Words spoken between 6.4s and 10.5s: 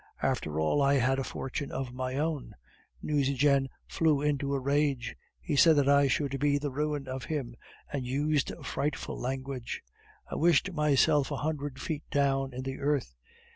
the ruin of him, and used frightful language! I